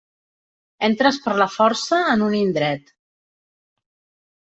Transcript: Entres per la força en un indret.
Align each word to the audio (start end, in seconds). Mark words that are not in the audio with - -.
Entres 0.87 1.19
per 1.27 1.35
la 1.43 1.47
força 1.57 2.01
en 2.17 2.27
un 2.31 2.41
indret. 2.41 2.93